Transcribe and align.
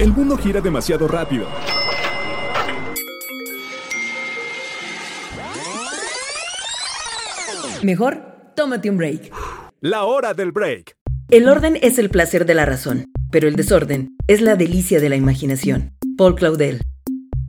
El 0.00 0.14
mundo 0.14 0.38
gira 0.38 0.62
demasiado 0.62 1.06
rápido. 1.06 1.46
Mejor, 7.82 8.22
tómate 8.56 8.88
un 8.88 8.96
break. 8.96 9.30
La 9.82 10.04
hora 10.04 10.32
del 10.32 10.52
break. 10.52 10.94
El 11.28 11.50
orden 11.50 11.78
es 11.82 11.98
el 11.98 12.08
placer 12.08 12.46
de 12.46 12.54
la 12.54 12.64
razón, 12.64 13.04
pero 13.30 13.46
el 13.46 13.56
desorden 13.56 14.16
es 14.26 14.40
la 14.40 14.56
delicia 14.56 15.00
de 15.00 15.10
la 15.10 15.16
imaginación. 15.16 15.92
Paul 16.16 16.34
Claudel. 16.34 16.80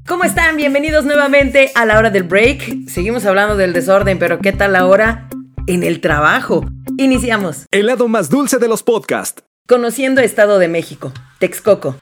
¿Cómo 0.06 0.26
están? 0.26 0.58
Bienvenidos 0.58 1.06
nuevamente 1.06 1.72
a 1.74 1.86
la 1.86 1.98
hora 1.98 2.10
del 2.10 2.24
break. 2.24 2.90
Seguimos 2.90 3.26
hablando 3.26 3.56
del 3.56 3.72
desorden, 3.72 4.20
pero 4.20 4.40
¿qué 4.40 4.52
tal 4.52 4.76
ahora 4.76 5.30
en 5.68 5.84
el 5.84 6.02
trabajo? 6.02 6.66
Iniciamos. 6.98 7.66
El 7.72 7.86
lado 7.86 8.10
más 8.10 8.30
dulce 8.30 8.58
de 8.58 8.68
los 8.68 8.84
podcasts. 8.84 9.42
Conociendo 9.70 10.20
Estado 10.20 10.60
de 10.60 10.68
México, 10.68 11.14
Texcoco. 11.40 11.96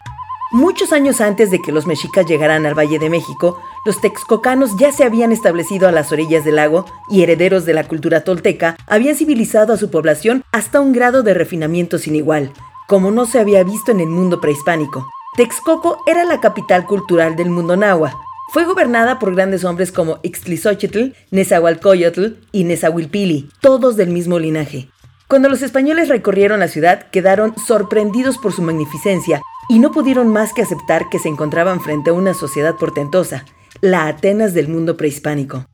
Muchos 0.51 0.93
años 0.93 1.21
antes 1.21 1.51
de 1.51 1.61
que 1.61 1.71
los 1.71 1.85
mexicas 1.85 2.25
llegaran 2.25 2.65
al 2.65 2.73
Valle 2.73 2.97
de 2.97 3.11
México, 3.11 3.61
los 3.85 4.01
texcocanos 4.01 4.77
ya 4.77 4.91
se 4.91 5.03
habían 5.03 5.31
establecido 5.31 5.87
a 5.87 5.91
las 5.91 6.11
orillas 6.11 6.43
del 6.43 6.55
lago 6.55 6.85
y 7.07 7.21
herederos 7.21 7.65
de 7.65 7.75
la 7.75 7.87
cultura 7.87 8.23
tolteca 8.23 8.75
habían 8.87 9.15
civilizado 9.15 9.73
a 9.73 9.77
su 9.77 9.91
población 9.91 10.43
hasta 10.51 10.81
un 10.81 10.91
grado 10.91 11.21
de 11.21 11.35
refinamiento 11.35 11.99
sin 11.99 12.15
igual, 12.15 12.51
como 12.87 13.11
no 13.11 13.27
se 13.27 13.37
había 13.37 13.63
visto 13.63 13.91
en 13.91 13.99
el 13.99 14.07
mundo 14.07 14.41
prehispánico. 14.41 15.07
Texcoco 15.37 16.01
era 16.07 16.23
la 16.23 16.41
capital 16.41 16.87
cultural 16.87 17.35
del 17.35 17.51
mundo 17.51 17.77
náhuatl. 17.77 18.17
Fue 18.51 18.65
gobernada 18.65 19.19
por 19.19 19.35
grandes 19.35 19.63
hombres 19.63 19.91
como 19.91 20.17
Ixtlisochitl, 20.23 21.13
Nezahualcóyotl 21.29 22.39
y 22.51 22.63
Nezahuilpili, 22.63 23.51
todos 23.61 23.97
del 23.97 24.09
mismo 24.09 24.39
linaje. 24.39 24.89
Cuando 25.27 25.47
los 25.47 25.61
españoles 25.61 26.09
recorrieron 26.09 26.59
la 26.59 26.67
ciudad, 26.67 27.05
quedaron 27.11 27.53
sorprendidos 27.55 28.39
por 28.39 28.51
su 28.51 28.63
magnificencia 28.63 29.43
y 29.69 29.79
no 29.79 29.91
pudieron 29.91 30.27
más 30.27 30.51
que 30.51 30.63
aceptar 30.63 31.07
que 31.09 31.19
se 31.19 31.29
encontraban 31.29 31.79
frente 31.79 32.09
a 32.09 32.13
una 32.13 32.33
sociedad 32.33 32.75
portentosa, 32.75 33.45
la 33.79 34.07
Atenas 34.07 34.53
del 34.53 34.67
mundo 34.67 34.97
prehispánico. 34.97 35.65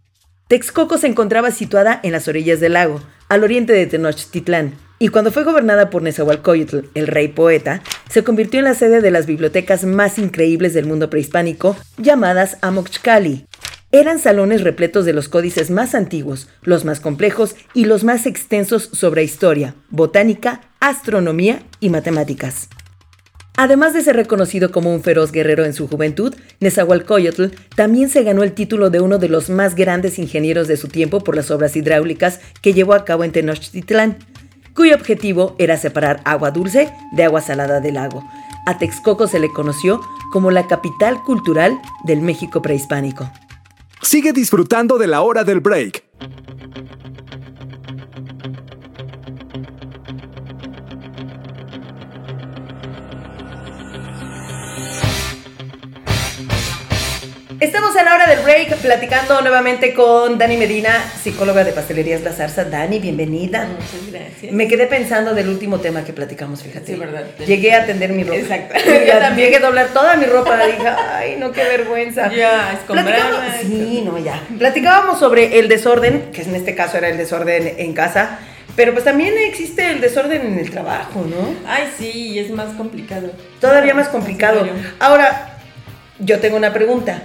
Texcoco 0.48 1.00
se 1.00 1.08
encontraba 1.08 1.50
situada 1.50 2.00
en 2.04 2.12
las 2.12 2.28
orillas 2.28 2.60
del 2.60 2.74
lago, 2.74 3.02
al 3.30 3.44
oriente 3.44 3.74
de 3.74 3.88
Tenochtitlán, 3.88 4.74
y 5.00 5.08
cuando 5.08 5.32
fue 5.32 5.44
gobernada 5.44 5.90
por 5.90 6.04
Nezahualcóyotl, 6.04 6.90
el 6.94 7.08
rey 7.08 7.30
poeta, 7.30 7.82
se 8.10 8.24
convirtió 8.24 8.60
en 8.60 8.66
la 8.66 8.76
sede 8.76 9.02
de 9.02 9.12
las 9.12 9.26
bibliotecas 9.26 9.86
más 9.86 10.20
increíbles 10.20 10.74
del 10.74 10.86
mundo 10.86 11.10
prehispánico, 11.10 11.76
llamadas 11.98 12.58
Amoxcali. 12.62 13.46
Eran 13.92 14.20
salones 14.20 14.62
repletos 14.62 15.06
de 15.06 15.14
los 15.14 15.30
códices 15.30 15.72
más 15.72 15.96
antiguos, 15.96 16.50
los 16.62 16.86
más 16.86 17.00
complejos 17.00 17.56
y 17.74 17.86
los 17.86 18.04
más 18.04 18.26
extensos 18.26 18.90
sobre 18.92 19.24
historia, 19.24 19.74
botánica, 19.90 20.62
astronomía 20.80 21.64
y 21.80 21.90
matemáticas. 21.90 22.70
Además 23.58 23.94
de 23.94 24.02
ser 24.02 24.16
reconocido 24.18 24.72
como 24.72 24.94
un 24.94 25.02
feroz 25.02 25.32
guerrero 25.32 25.64
en 25.64 25.74
su 25.74 25.88
juventud, 25.88 26.36
Nezahualcóyotl 26.60 27.56
también 27.76 28.10
se 28.10 28.24
ganó 28.24 28.44
el 28.44 28.52
título 28.52 28.90
de 28.90 29.00
uno 29.00 29.18
de 29.18 29.30
los 29.30 29.50
más 29.50 29.76
grandes 29.76 30.20
ingenieros 30.20 30.68
de 30.68 30.76
su 30.76 30.90
tiempo 30.90 31.22
por 31.22 31.36
las 31.36 31.52
obras 31.52 31.76
hidráulicas 31.76 32.42
que 32.62 32.74
llevó 32.74 32.94
a 32.94 33.06
cabo 33.06 33.24
en 33.24 33.32
Tenochtitlán, 33.32 34.18
cuyo 34.74 34.96
objetivo 34.96 35.56
era 35.58 35.78
separar 35.78 36.22
agua 36.26 36.52
dulce 36.52 36.92
de 37.14 37.24
agua 37.24 37.42
salada 37.42 37.80
del 37.80 37.94
lago. 37.94 38.24
A 38.68 38.78
Texcoco 38.78 39.28
se 39.28 39.40
le 39.40 39.50
conoció 39.50 40.02
como 40.34 40.52
la 40.52 40.68
capital 40.68 41.24
cultural 41.24 41.80
del 42.04 42.22
México 42.22 42.62
prehispánico. 42.62 43.32
Sigue 44.02 44.34
disfrutando 44.34 44.98
de 44.98 45.08
la 45.08 45.22
hora 45.22 45.46
del 45.46 45.62
break. 45.62 46.04
Estamos 57.60 57.96
a 57.96 58.04
la 58.04 58.16
hora 58.16 58.28
del 58.28 58.40
break 58.40 58.76
platicando 58.78 59.40
nuevamente 59.42 59.94
con 59.94 60.38
Dani 60.38 60.58
Medina, 60.58 60.90
psicóloga 61.22 61.64
de 61.64 61.72
Pastelerías 61.72 62.22
La 62.22 62.32
Zarza. 62.34 62.66
Dani, 62.66 63.00
bienvenida. 63.00 63.66
Muchas 63.68 64.12
gracias. 64.12 64.52
Me 64.52 64.68
quedé 64.68 64.88
pensando 64.88 65.34
del 65.34 65.48
último 65.48 65.80
tema 65.80 66.04
que 66.04 66.12
platicamos, 66.12 66.64
fíjate. 66.64 66.94
Sí, 66.94 67.00
verdad. 67.00 67.24
Llegué 67.46 67.74
a 67.74 67.86
tender 67.86 68.12
mi 68.12 68.24
ropa. 68.24 68.36
Exacto. 68.38 68.76
Yo 69.08 69.20
también. 69.20 69.48
Llegué 69.52 69.58
a 69.64 69.68
doblar 69.68 69.88
toda 69.88 70.16
mi 70.18 70.26
ropa. 70.26 70.58
Dije, 70.66 70.88
ay, 70.88 71.38
no, 71.40 71.52
qué 71.52 71.64
vergüenza. 71.64 72.30
Ya, 72.34 72.78
Platicábamos- 72.88 73.62
Sí, 73.62 74.02
no, 74.06 74.18
ya. 74.18 74.42
Platicábamos 74.58 75.20
sobre 75.20 75.58
el 75.60 75.70
desorden, 75.70 76.32
que 76.32 76.42
en 76.42 76.56
este 76.56 76.76
caso 76.76 76.98
era 76.98 77.08
el 77.10 77.18
desorden 77.18 77.76
en 77.78 77.94
casa, 77.94 78.40
pero 78.76 78.92
pues 78.92 79.06
también 79.06 79.34
existe 79.38 79.92
el 79.92 80.02
desorden 80.02 80.42
en 80.46 80.60
el 80.60 80.70
trabajo, 80.72 81.26
¿no? 81.26 81.56
Ay, 81.68 81.84
sí, 81.98 82.38
es 82.38 82.50
más 82.52 82.74
complicado. 82.74 83.32
Todavía 83.62 83.94
más 83.94 84.10
complicado. 84.10 84.68
Ahora, 85.00 85.58
yo 86.20 86.40
tengo 86.40 86.58
una 86.58 86.74
pregunta. 86.74 87.22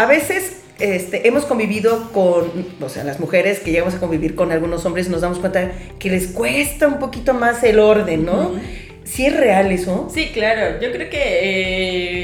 A 0.00 0.06
veces 0.06 0.62
este, 0.78 1.28
hemos 1.28 1.44
convivido 1.44 2.10
con, 2.12 2.50
o 2.80 2.88
sea, 2.88 3.04
las 3.04 3.20
mujeres 3.20 3.60
que 3.60 3.70
llegamos 3.70 3.94
a 3.94 4.00
convivir 4.00 4.34
con 4.34 4.50
algunos 4.50 4.86
hombres 4.86 5.10
nos 5.10 5.20
damos 5.20 5.40
cuenta 5.40 5.72
que 5.98 6.08
les 6.08 6.28
cuesta 6.28 6.88
un 6.88 6.98
poquito 6.98 7.34
más 7.34 7.62
el 7.64 7.78
orden, 7.78 8.24
¿no? 8.24 8.48
Ujú. 8.48 8.60
¿Sí 9.04 9.26
es 9.26 9.36
real 9.36 9.70
eso? 9.72 10.08
Sí, 10.10 10.30
claro. 10.32 10.80
Yo 10.80 10.90
creo 10.90 11.10
que 11.10 11.20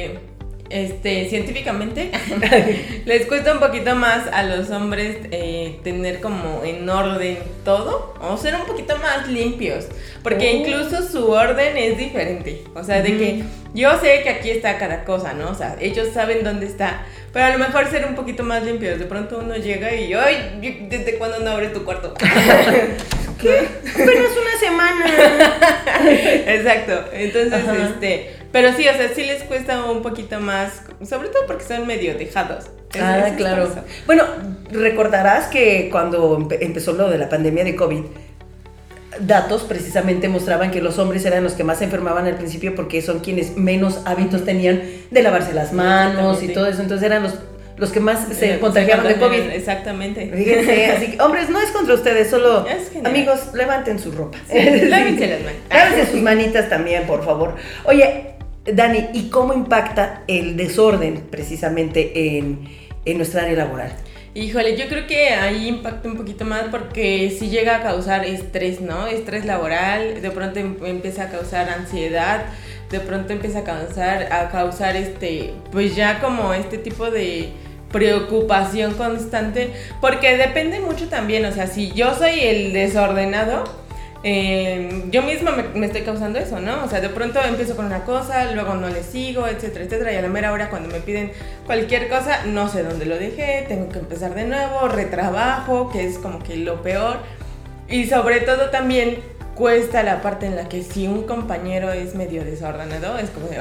eh, 0.07 0.19
este, 0.71 1.29
científicamente 1.29 2.11
les 3.05 3.27
cuesta 3.27 3.53
un 3.53 3.61
poquito 3.61 3.95
más 3.95 4.27
a 4.33 4.43
los 4.43 4.71
hombres 4.71 5.17
eh, 5.31 5.79
tener 5.85 6.21
como 6.21 6.63
en 6.65 6.89
orden 6.89 7.39
todo 7.65 8.15
o 8.21 8.37
ser 8.37 8.55
un 8.57 8.65
poquito 8.67 8.97
más 8.99 9.29
limpios. 9.29 9.87
Porque 10.23 10.49
Oh. 10.49 10.57
incluso 10.57 11.03
su 11.07 11.31
orden 11.31 11.77
es 11.77 11.97
diferente. 11.99 12.65
O 12.75 12.83
sea, 12.83 13.01
de 13.01 13.17
que 13.17 13.43
yo 13.75 13.99
sé 14.01 14.23
que 14.23 14.31
aquí 14.31 14.51
está 14.51 14.77
cada 14.79 15.05
cosa, 15.05 15.35
¿no? 15.35 15.51
O 15.51 15.55
sea, 15.55 15.77
ellos 15.81 16.09
saben 16.13 16.43
dónde 16.43 16.67
está. 16.67 17.05
Pero 17.33 17.45
a 17.47 17.51
lo 17.51 17.59
mejor 17.59 17.89
ser 17.91 18.07
un 18.07 18.15
poquito 18.17 18.43
más 18.43 18.63
limpios. 18.65 18.99
De 18.99 19.05
pronto 19.05 19.39
uno 19.39 19.57
llega 19.57 19.95
y, 19.95 20.13
¡ay! 20.15 20.87
¿Desde 20.89 21.17
cuándo 21.19 21.39
no 21.41 21.51
abres 21.51 21.73
tu 21.73 21.85
cuarto? 21.85 22.15
¿Qué? 23.41 23.69
Apenas 23.95 24.33
una 24.41 24.59
semana. 24.59 25.07
Exacto. 26.47 27.05
Entonces, 27.13 27.53
Ajá. 27.53 27.89
este. 27.95 28.31
Pero 28.53 28.73
sí, 28.73 28.89
o 28.89 28.93
sea, 28.93 29.09
sí 29.15 29.25
les 29.25 29.43
cuesta 29.45 29.85
un 29.85 30.03
poquito 30.03 30.41
más. 30.41 30.83
Sobre 31.09 31.29
todo 31.29 31.43
porque 31.47 31.65
son 31.65 31.87
medio 31.87 32.17
dejados. 32.17 32.65
Es- 32.95 33.03
Ah, 33.03 33.29
es 33.29 33.35
claro. 33.37 33.65
eso. 33.65 33.85
Bueno, 34.07 34.25
recordarás 34.71 35.47
que 35.49 35.89
cuando 35.91 36.39
empe- 36.39 36.59
empezó 36.61 36.93
lo 36.93 37.11
de 37.11 37.19
la 37.19 37.29
pandemia 37.29 37.65
de 37.65 37.75
COVID, 37.77 38.03
datos 39.21 39.63
precisamente 39.63 40.29
mostraban 40.29 40.71
que 40.71 40.81
los 40.83 40.99
hombres 40.99 41.25
eran 41.25 41.43
los 41.43 41.53
que 41.55 41.65
más 41.65 41.79
se 41.79 41.85
enfermaban 41.85 42.27
al 42.27 42.35
principio 42.37 42.75
porque 42.75 43.01
son 43.03 43.21
quienes 43.21 43.57
menos 43.57 44.01
hábitos 44.05 44.45
tenían 44.45 44.83
de 45.11 45.23
lavarse 45.23 45.53
las 45.55 45.73
manos 45.73 46.43
y 46.43 46.49
todo 46.49 46.67
eso. 46.67 46.83
Entonces 46.83 47.07
eran 47.07 47.23
los, 47.23 47.35
los 47.79 47.91
que 47.93 48.01
más 48.01 48.29
se 48.33 48.55
Eh, 48.55 48.59
contagiaban 48.59 49.07
de 49.09 49.17
COVID. 49.17 49.41
Exactamente. 49.51 50.31
Fíjense, 50.35 50.87
así 50.97 51.07
que, 51.13 51.23
hombres, 51.23 51.49
no 51.49 51.61
es 51.61 51.71
contra 51.71 51.95
ustedes, 51.95 52.29
solo 52.31 52.67
amigos, 53.05 53.55
levanten 53.55 53.99
su 53.99 54.13
ropa. 54.13 54.39
Lávense 54.49 55.27
las 55.29 55.41
manos. 55.41 55.61
Lávense 55.71 56.11
sus 56.13 56.21
manitas 56.23 56.69
también, 56.69 57.05
por 57.07 57.25
favor. 57.25 57.55
Oye, 57.85 58.36
Dani, 58.73 59.09
¿y 59.13 59.29
cómo 59.31 59.55
impacta 59.55 60.23
el 60.27 60.57
desorden 60.57 61.23
precisamente 61.31 62.37
en, 62.39 62.69
en 63.05 63.17
nuestra 63.17 63.43
área 63.43 63.57
laboral? 63.57 63.93
Híjole, 64.35 64.77
yo 64.77 64.87
creo 64.89 65.07
que 65.07 65.31
ahí 65.31 65.67
impacta 65.69 66.09
un 66.09 66.17
poquito 66.17 66.45
más 66.45 66.65
porque 66.71 67.35
sí 67.39 67.49
llega 67.49 67.77
a 67.77 67.83
causar 67.83 68.25
estrés, 68.27 68.81
¿no? 68.83 69.07
Estrés 69.07 69.47
laboral, 69.47 70.21
de 70.21 70.31
pronto 70.31 70.59
em- 70.59 70.77
empieza 70.85 71.25
a 71.25 71.29
causar 71.31 71.71
ansiedad, 71.71 72.45
de 72.91 73.01
pronto 73.01 73.33
empieza 73.33 73.61
a 73.61 73.65
causar, 73.65 74.31
a 74.33 74.51
causar 74.51 74.95
este, 74.97 75.53
pues 75.73 75.97
ya 75.97 76.21
como 76.21 76.53
este 76.53 76.77
tipo 76.77 77.11
de 77.11 77.49
preocupación 77.91 78.93
constante, 78.95 79.71
porque 80.03 80.37
depende 80.37 80.81
mucho 80.81 81.09
también, 81.09 81.45
o 81.47 81.53
sea, 81.53 81.67
si 81.67 81.93
yo 81.93 82.15
soy 82.15 82.41
el 82.41 82.73
desordenado, 82.75 83.65
eh, 84.29 85.05
yo 85.13 85.23
misma 85.23 85.53
me, 85.53 85.87
estoy 85.87 86.03
causando 86.03 86.41
eso, 86.41 86.59
¿no? 86.59 86.83
O 86.83 86.89
sea, 86.89 87.01
de 87.01 87.11
pronto 87.11 87.41
empiezo 87.45 87.77
con 87.77 87.87
una 87.87 88.03
cosa, 88.03 88.51
luego 88.51 88.75
no 88.75 88.89
le 88.89 89.05
sigo, 89.05 89.47
etcétera, 89.47 89.85
etcétera, 89.85 90.13
y 90.13 90.17
a 90.17 90.23
la 90.23 90.27
mera 90.27 90.51
hora 90.51 90.69
cuando 90.69 90.89
me 90.89 90.99
piden 90.99 91.31
cualquier 91.65 92.09
cosa, 92.09 92.45
no 92.45 92.69
sé 92.69 92.83
dónde 92.83 93.07
lo 93.07 93.17
dejé, 93.19 93.67
tengo 93.69 93.89
que 93.89 94.01
empezar 94.01 94.35
de 94.35 94.47
nuevo, 94.47 94.89
retrabajo, 94.89 95.93
que 95.93 96.05
es 96.05 96.19
como 96.19 96.43
que 96.43 96.57
lo 96.57 96.83
peor. 96.83 97.19
Y 97.89 98.07
sobre 98.07 98.41
todo 98.41 98.71
también 98.71 99.21
cuesta 99.55 100.03
la 100.03 100.21
parte 100.23 100.47
en 100.47 100.57
la 100.57 100.69
que 100.69 100.83
si 100.83 101.07
un 101.07 101.23
compañero 101.23 101.93
es 101.93 102.17
medio 102.17 102.45
desordenado, 102.45 103.19
es 103.19 103.31
como 103.31 103.47
de. 103.47 103.59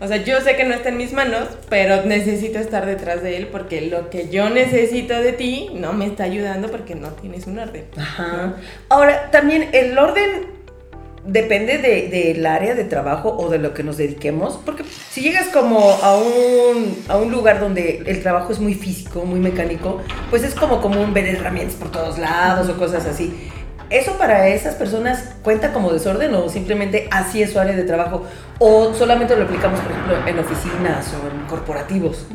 O 0.00 0.06
sea, 0.08 0.18
yo 0.18 0.40
sé 0.40 0.56
que 0.56 0.64
no 0.64 0.74
está 0.74 0.90
en 0.90 0.96
mis 0.96 1.12
manos, 1.12 1.48
pero 1.68 2.04
necesito 2.04 2.58
estar 2.58 2.86
detrás 2.86 3.22
de 3.22 3.36
él 3.36 3.48
porque 3.48 3.80
lo 3.82 4.10
que 4.10 4.28
yo 4.28 4.48
necesito 4.50 5.14
de 5.20 5.32
ti 5.32 5.70
no 5.74 5.92
me 5.92 6.06
está 6.06 6.24
ayudando 6.24 6.68
porque 6.70 6.94
no 6.94 7.08
tienes 7.12 7.46
un 7.46 7.58
orden. 7.58 7.84
Ajá. 7.96 8.54
Ahora, 8.88 9.30
también 9.30 9.68
el 9.72 9.98
orden 9.98 10.56
depende 11.24 11.76
de- 11.78 12.08
del 12.08 12.46
área 12.46 12.74
de 12.74 12.84
trabajo 12.84 13.36
o 13.38 13.50
de 13.50 13.58
lo 13.58 13.74
que 13.74 13.82
nos 13.82 13.98
dediquemos, 13.98 14.58
porque 14.64 14.84
si 15.10 15.20
llegas 15.20 15.48
como 15.48 15.78
a 16.02 16.16
un, 16.16 16.96
a 17.08 17.16
un 17.18 17.30
lugar 17.30 17.60
donde 17.60 18.02
el 18.06 18.22
trabajo 18.22 18.50
es 18.52 18.60
muy 18.60 18.74
físico, 18.74 19.24
muy 19.26 19.38
mecánico, 19.40 20.00
pues 20.30 20.42
es 20.42 20.54
como 20.54 20.80
común 20.80 21.12
ver 21.12 21.26
herramientas 21.26 21.74
por 21.76 21.90
todos 21.90 22.18
lados 22.18 22.68
o 22.70 22.78
cosas 22.78 23.04
así. 23.04 23.34
¿Eso 23.90 24.18
para 24.18 24.48
esas 24.48 24.74
personas 24.74 25.34
cuenta 25.42 25.72
como 25.72 25.92
desorden 25.92 26.34
o 26.34 26.48
simplemente 26.48 27.08
así 27.10 27.42
es 27.42 27.52
su 27.52 27.58
área 27.58 27.74
de 27.74 27.84
trabajo? 27.84 28.26
¿O 28.58 28.94
solamente 28.94 29.36
lo 29.36 29.44
aplicamos, 29.44 29.80
por 29.80 29.92
ejemplo, 29.92 30.26
en 30.26 30.38
oficinas 30.38 31.14
o 31.14 31.28
en 31.28 31.46
corporativos? 31.46 32.26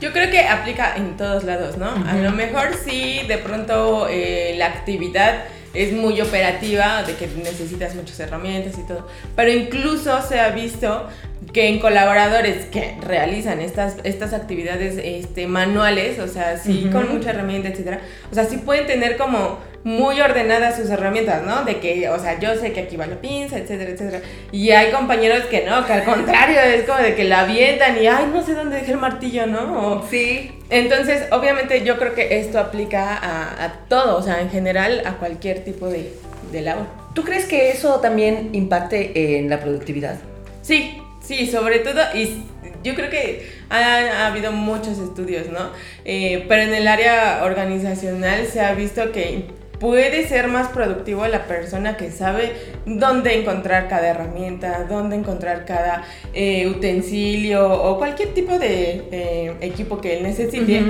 Yo 0.00 0.12
creo 0.12 0.30
que 0.30 0.40
aplica 0.40 0.96
en 0.96 1.16
todos 1.16 1.44
lados, 1.44 1.78
¿no? 1.78 1.88
A 1.88 2.14
lo 2.16 2.32
mejor 2.32 2.74
sí, 2.84 3.22
de 3.26 3.38
pronto 3.38 4.08
eh, 4.10 4.54
la 4.58 4.66
actividad 4.66 5.44
es 5.76 5.92
muy 5.92 6.20
operativa, 6.20 7.02
de 7.02 7.14
que 7.14 7.26
necesitas 7.26 7.94
muchas 7.94 8.18
herramientas 8.20 8.78
y 8.78 8.86
todo. 8.86 9.06
Pero 9.34 9.50
incluso 9.50 10.22
se 10.22 10.40
ha 10.40 10.50
visto 10.50 11.08
que 11.52 11.68
en 11.68 11.78
colaboradores 11.78 12.66
que 12.66 12.96
realizan 13.00 13.60
estas, 13.60 13.96
estas 14.04 14.32
actividades 14.32 14.98
este, 15.02 15.46
manuales, 15.46 16.18
o 16.18 16.28
sea, 16.28 16.58
sí, 16.58 16.88
con 16.92 17.12
mucha 17.12 17.30
herramienta, 17.30 17.68
etcétera, 17.68 18.00
o 18.30 18.34
sea, 18.34 18.46
sí 18.46 18.58
pueden 18.58 18.86
tener 18.86 19.16
como 19.16 19.58
muy 19.86 20.20
ordenadas 20.20 20.74
sus 20.74 20.90
herramientas, 20.90 21.44
¿no? 21.44 21.64
De 21.64 21.78
que, 21.78 22.08
o 22.08 22.18
sea, 22.18 22.40
yo 22.40 22.56
sé 22.56 22.72
que 22.72 22.80
aquí 22.80 22.96
va 22.96 23.06
la 23.06 23.20
pinza, 23.20 23.56
etcétera, 23.56 23.92
etcétera. 23.92 24.20
Y 24.50 24.70
hay 24.72 24.90
compañeros 24.90 25.44
que 25.44 25.64
no, 25.64 25.86
que 25.86 25.92
al 25.92 26.02
contrario, 26.02 26.60
es 26.60 26.82
como 26.82 26.98
de 26.98 27.14
que 27.14 27.22
la 27.22 27.42
avientan 27.42 27.96
y, 28.02 28.08
ay, 28.08 28.28
no 28.32 28.44
sé 28.44 28.54
dónde 28.54 28.78
dejé 28.78 28.90
el 28.90 28.98
martillo, 28.98 29.46
¿no? 29.46 30.04
sí. 30.10 30.50
Entonces, 30.70 31.28
obviamente 31.30 31.84
yo 31.84 31.98
creo 31.98 32.16
que 32.16 32.40
esto 32.40 32.58
aplica 32.58 33.16
a, 33.16 33.64
a 33.64 33.72
todo, 33.88 34.16
o 34.16 34.22
sea, 34.22 34.40
en 34.40 34.50
general 34.50 35.02
a 35.06 35.12
cualquier 35.18 35.62
tipo 35.62 35.86
de, 35.86 36.12
de 36.50 36.62
labor. 36.62 36.86
¿Tú 37.14 37.22
crees 37.22 37.44
que 37.44 37.70
eso 37.70 38.00
también 38.00 38.50
impacte 38.54 39.38
en 39.38 39.48
la 39.48 39.60
productividad? 39.60 40.16
Sí, 40.62 41.00
sí, 41.20 41.46
sobre 41.46 41.78
todo, 41.78 42.00
y 42.12 42.42
yo 42.82 42.96
creo 42.96 43.08
que 43.08 43.48
ha, 43.70 43.78
ha 43.78 44.26
habido 44.26 44.50
muchos 44.50 44.98
estudios, 44.98 45.46
¿no? 45.48 45.70
Eh, 46.04 46.44
pero 46.48 46.62
en 46.62 46.74
el 46.74 46.88
área 46.88 47.44
organizacional 47.44 48.46
se 48.46 48.60
ha 48.60 48.74
visto 48.74 49.12
que 49.12 49.44
puede 49.78 50.26
ser 50.28 50.48
más 50.48 50.68
productivo 50.68 51.26
la 51.26 51.46
persona 51.46 51.96
que 51.96 52.10
sabe 52.10 52.52
dónde 52.86 53.38
encontrar 53.40 53.88
cada 53.88 54.08
herramienta, 54.08 54.84
dónde 54.88 55.16
encontrar 55.16 55.64
cada 55.64 56.04
eh, 56.34 56.68
utensilio 56.68 57.68
o 57.68 57.98
cualquier 57.98 58.34
tipo 58.34 58.58
de 58.58 59.04
eh, 59.10 59.54
equipo 59.60 60.00
que 60.00 60.16
él 60.16 60.22
necesite. 60.22 60.82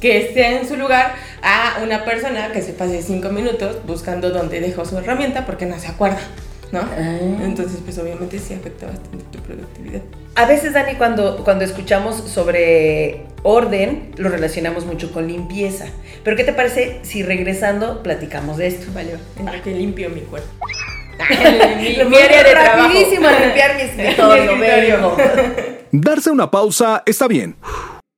Que 0.00 0.16
esté 0.16 0.56
en 0.56 0.66
su 0.66 0.76
lugar 0.76 1.12
a 1.42 1.82
una 1.82 2.06
persona 2.06 2.52
que 2.52 2.62
se 2.62 2.72
pase 2.72 3.02
cinco 3.02 3.28
minutos 3.28 3.76
buscando 3.86 4.30
dónde 4.30 4.58
dejó 4.58 4.86
su 4.86 4.96
herramienta 4.96 5.44
porque 5.44 5.66
no 5.66 5.78
se 5.78 5.88
acuerda, 5.88 6.20
¿no? 6.72 6.80
Ah. 6.80 7.18
Entonces, 7.42 7.80
pues 7.84 7.98
obviamente 7.98 8.38
sí 8.38 8.54
afecta 8.54 8.86
bastante 8.86 9.24
tu 9.30 9.38
productividad. 9.40 10.00
A 10.36 10.46
veces, 10.46 10.72
Dani, 10.72 10.94
cuando, 10.94 11.44
cuando 11.44 11.64
escuchamos 11.66 12.16
sobre 12.16 13.26
orden, 13.42 14.12
lo 14.16 14.28
relacionamos 14.28 14.86
mucho 14.86 15.12
con 15.12 15.26
limpieza. 15.28 15.86
Pero, 16.24 16.36
¿qué 16.36 16.44
te 16.44 16.52
parece 16.52 16.98
si 17.02 17.22
regresando 17.22 18.02
platicamos 18.02 18.56
de 18.56 18.66
esto? 18.68 18.86
Vale, 18.94 19.14
en 19.38 19.46
lo 19.46 19.62
que 19.62 19.72
limpio 19.72 20.10
mi 20.10 20.20
cuerpo. 20.20 20.48
mi, 21.78 22.04
mi 22.08 22.16
área 22.16 22.42
de 22.44 22.50
trabajo. 22.50 22.88
Rapidísimo 22.88 23.28
a 23.28 23.38
limpiar 23.40 23.76
mi 23.76 23.82
escritorio, 23.82 24.56
Mi 24.56 24.66
escritorio. 24.66 24.96
vengo. 24.96 25.16
Darse 25.92 26.30
una 26.30 26.50
pausa 26.50 27.02
está 27.06 27.26
bien. 27.28 27.56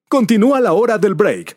Continúa 0.08 0.60
la 0.60 0.72
hora 0.72 0.98
del 0.98 1.14
break. 1.14 1.56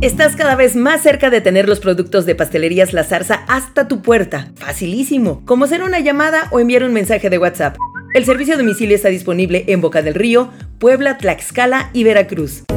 Estás 0.00 0.36
cada 0.36 0.54
vez 0.54 0.76
más 0.76 1.00
cerca 1.02 1.30
de 1.30 1.40
tener 1.40 1.66
los 1.68 1.80
productos 1.80 2.26
de 2.26 2.34
Pastelerías 2.34 2.92
La 2.92 3.04
Zarza 3.04 3.44
hasta 3.48 3.88
tu 3.88 4.02
puerta. 4.02 4.50
Facilísimo, 4.56 5.42
como 5.46 5.64
hacer 5.64 5.82
una 5.82 6.00
llamada 6.00 6.48
o 6.50 6.60
enviar 6.60 6.82
un 6.84 6.92
mensaje 6.92 7.30
de 7.30 7.38
WhatsApp. 7.38 7.76
El 8.14 8.24
servicio 8.24 8.54
a 8.54 8.56
domicilio 8.56 8.94
está 8.94 9.08
disponible 9.08 9.64
en 9.66 9.80
Boca 9.80 10.00
del 10.00 10.14
Río, 10.14 10.52
Puebla, 10.78 11.18
Tlaxcala 11.18 11.90
y 11.92 12.04
Veracruz. 12.04 12.62
De 12.68 12.76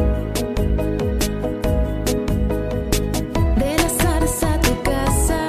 la 3.78 3.88
zarza 3.88 4.56
a 4.56 4.62
tu 4.62 4.82
casa 4.82 5.48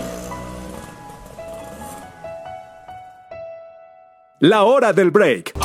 La 4.38 4.62
hora 4.62 4.92
del 4.92 5.10
break. 5.10 5.60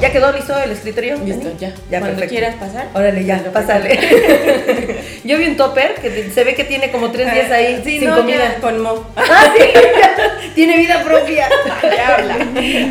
¿Ya 0.00 0.12
quedó 0.12 0.32
listo 0.32 0.54
el 0.58 0.70
escritorio? 0.72 1.16
Listo, 1.24 1.52
ya. 1.58 1.70
Ya, 1.90 2.00
Cuando 2.00 2.08
perfecto. 2.18 2.28
quieras 2.30 2.54
pasar. 2.56 2.88
Órale, 2.94 3.24
ya, 3.24 3.42
pásale. 3.52 3.98
Yo 5.24 5.38
vi 5.38 5.46
un 5.46 5.56
topper 5.56 5.94
que 5.94 6.30
se 6.30 6.44
ve 6.44 6.54
que 6.54 6.64
tiene 6.64 6.90
como 6.90 7.10
tres 7.10 7.32
días 7.32 7.50
ahí 7.50 7.80
Sí, 7.84 7.98
sin 8.00 8.10
no, 8.10 8.16
comida. 8.18 8.56
con 8.60 8.80
mo. 8.82 9.06
Ah, 9.16 9.54
sí, 9.56 9.64
tiene 10.54 10.76
vida 10.76 11.02
propia. 11.02 11.48
Ya 11.82 12.16
habla. 12.16 12.36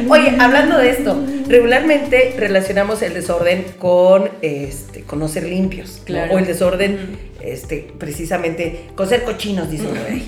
Oye, 0.10 0.36
hablando 0.40 0.78
de 0.80 0.90
esto, 0.90 1.24
regularmente 1.48 2.34
relacionamos 2.38 3.02
el 3.04 3.14
desorden 3.14 3.66
con 3.78 4.30
este, 4.42 5.02
con 5.04 5.20
no 5.20 5.28
ser 5.28 5.44
limpios. 5.44 6.02
O 6.32 6.38
el 6.40 6.46
desorden, 6.48 7.18
este, 7.42 7.88
precisamente, 8.00 8.86
con 8.96 9.08
ser 9.08 9.24
cochinos, 9.24 9.70
dice 9.70 9.86
uno 9.88 10.02
ahí. 10.10 10.26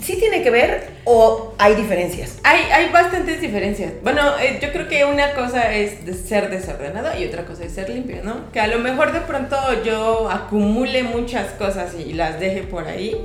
¿Sí 0.00 0.16
tiene 0.18 0.42
que 0.42 0.50
ver 0.50 0.88
o 1.04 1.54
hay 1.58 1.74
diferencias? 1.74 2.38
Hay, 2.44 2.60
hay 2.72 2.88
bastantes 2.90 3.40
diferencias. 3.40 3.92
Bueno, 4.02 4.22
eh, 4.40 4.58
yo 4.62 4.72
creo 4.72 4.88
que 4.88 5.04
una 5.04 5.32
cosa 5.32 5.72
es 5.74 6.04
de 6.06 6.14
ser 6.14 6.50
desordenado 6.50 7.08
y 7.18 7.24
otra 7.26 7.44
cosa 7.44 7.64
es 7.64 7.72
ser 7.72 7.88
limpio, 7.90 8.18
¿no? 8.22 8.50
Que 8.52 8.60
a 8.60 8.66
lo 8.66 8.78
mejor 8.78 9.12
de 9.12 9.20
pronto 9.20 9.56
yo 9.84 10.28
acumule 10.30 11.02
muchas 11.02 11.48
cosas 11.52 11.92
y 11.94 12.12
las 12.12 12.38
deje 12.40 12.62
por 12.62 12.86
ahí. 12.88 13.16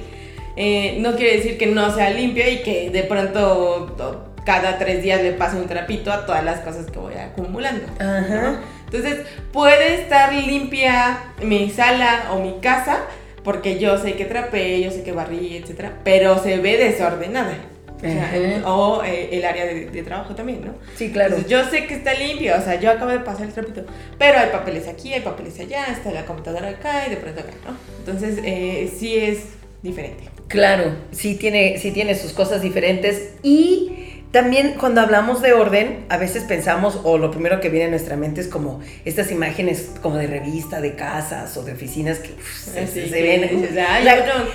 eh, 0.60 0.98
no 1.02 1.16
quiere 1.16 1.38
decir 1.38 1.58
que 1.60 1.68
no 1.68 1.94
sea 1.94 2.10
limpio 2.10 2.50
y 2.50 2.58
que 2.64 2.90
de 2.90 3.04
pronto 3.04 3.94
to- 3.98 4.24
cada 4.44 4.80
tres 4.80 5.04
días 5.04 5.22
le 5.22 5.34
pase 5.34 5.58
un 5.58 5.68
trapito 5.68 6.12
a 6.12 6.26
todas 6.26 6.44
las 6.44 6.62
cosas 6.62 6.86
que 6.90 6.98
voy 6.98 7.14
acumulando. 7.16 7.86
Ajá. 8.00 8.42
¿no? 8.42 8.58
Entonces, 8.86 9.26
puede 9.52 9.96
estar 10.02 10.34
limpia 10.34 11.20
mi 11.44 11.70
sala 11.70 12.30
o 12.32 12.40
mi 12.40 12.60
casa 12.62 13.00
porque 13.44 13.80
yo 13.80 13.98
sé 13.98 14.14
que 14.14 14.26
trapeé, 14.26 14.82
yo 14.82 14.92
sé 14.92 15.04
que 15.04 15.12
barrí, 15.12 15.58
etcétera, 15.58 15.94
pero 16.04 16.42
se 16.42 16.58
ve 16.58 16.78
desordenada. 16.78 17.58
O, 17.98 18.00
sea, 18.00 18.36
el- 18.36 18.64
o, 18.64 19.04
eh, 19.04 19.30
el 19.32 19.44
área 19.44 19.66
de, 19.66 19.88
de 19.90 20.04
trabajo 20.04 20.36
también, 20.36 20.62
¿no? 20.64 20.74
Sí, 20.96 21.10
claro. 21.12 21.36
Entonces, 21.36 21.50
yo 21.50 21.68
sé 21.68 21.88
que 21.88 21.96
está 21.96 22.14
limpio, 22.14 22.54
o 22.56 22.62
sea, 22.62 22.80
yo 22.80 22.92
acabo 22.92 23.10
de 23.10 23.20
pasar 23.22 23.48
el 23.48 23.54
trapito, 23.54 23.86
pero 24.20 24.38
hay 24.38 24.50
papeles 24.52 24.88
aquí, 24.88 25.14
hay 25.14 25.22
papeles 25.22 25.60
allá, 25.60 25.86
está 25.92 26.12
la 26.12 26.24
computadora 26.26 26.70
acá 26.70 27.08
y 27.08 27.10
de 27.10 27.18
pronto 27.18 27.40
acá, 27.42 27.50
¿no? 27.66 27.76
Entonces, 27.98 28.38
eh, 28.44 28.92
sí 28.96 29.18
es 29.18 29.40
diferente. 29.82 30.26
Claro, 30.48 30.92
sí 31.12 31.36
tiene, 31.36 31.80
sí 31.80 31.90
tiene 31.92 32.14
sus 32.14 32.34
cosas 32.34 32.62
diferentes 32.62 33.32
y 33.42 33.97
también 34.32 34.76
cuando 34.80 35.02
hablamos 35.02 35.42
de 35.42 35.54
orden, 35.54 36.06
a 36.10 36.18
veces 36.18 36.44
pensamos, 36.44 37.00
o 37.04 37.18
lo 37.18 37.32
primero 37.32 37.60
que 37.62 37.70
viene 37.70 37.86
a 37.88 37.90
nuestra 37.90 38.16
mente 38.18 38.42
es 38.42 38.48
como 38.48 38.82
estas 39.06 39.32
imágenes 39.32 39.90
como 40.02 40.18
de 40.18 40.28
revista, 40.28 40.82
de 40.82 40.96
casas 40.96 41.56
o 41.58 41.64
de 41.64 41.72
oficinas 41.74 42.20
que 42.20 42.30
se, 42.72 42.80
Así 42.82 43.10
se 43.10 43.16
que 43.16 43.24
ven. 43.24 43.68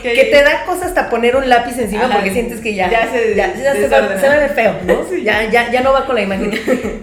que 0.02 0.24
te 0.30 0.42
da 0.42 0.64
cosa 0.66 0.86
hasta 0.86 1.08
poner 1.08 1.36
un 1.36 1.48
lápiz 1.48 1.78
encima 1.78 2.04
Ajá, 2.04 2.14
porque 2.16 2.32
sientes 2.32 2.60
que 2.60 2.74
ya, 2.74 2.90
ya 2.90 3.10
se 3.10 3.34
ya, 3.34 3.54
ya 3.54 3.72
se, 3.74 3.88
va, 3.88 4.20
se 4.20 4.28
ver 4.28 4.50
feo, 4.50 4.74
¿no? 4.86 5.04
Sí. 5.10 5.22
Ya, 5.24 5.50
ya, 5.50 5.70
ya 5.72 5.80
no 5.80 5.92
va 5.92 6.04
con 6.06 6.14
la 6.16 6.22
imagen. 6.22 6.52